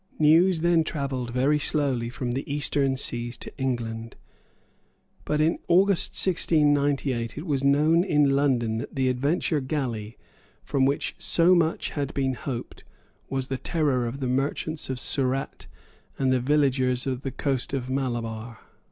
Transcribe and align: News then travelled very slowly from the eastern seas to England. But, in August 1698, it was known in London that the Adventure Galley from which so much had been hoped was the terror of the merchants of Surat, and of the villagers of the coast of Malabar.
News 0.17 0.61
then 0.61 0.83
travelled 0.83 1.29
very 1.29 1.59
slowly 1.59 2.09
from 2.09 2.31
the 2.31 2.51
eastern 2.51 2.97
seas 2.97 3.37
to 3.37 3.55
England. 3.59 4.15
But, 5.25 5.39
in 5.41 5.59
August 5.67 6.13
1698, 6.13 7.37
it 7.37 7.45
was 7.45 7.63
known 7.63 8.03
in 8.03 8.31
London 8.31 8.79
that 8.79 8.95
the 8.95 9.09
Adventure 9.09 9.59
Galley 9.61 10.17
from 10.63 10.85
which 10.87 11.13
so 11.19 11.53
much 11.53 11.91
had 11.91 12.15
been 12.15 12.33
hoped 12.33 12.83
was 13.29 13.45
the 13.45 13.57
terror 13.59 14.07
of 14.07 14.21
the 14.21 14.27
merchants 14.27 14.89
of 14.89 14.99
Surat, 14.99 15.67
and 16.17 16.33
of 16.33 16.33
the 16.33 16.47
villagers 16.49 17.05
of 17.05 17.21
the 17.21 17.29
coast 17.29 17.71
of 17.71 17.87
Malabar. 17.87 18.57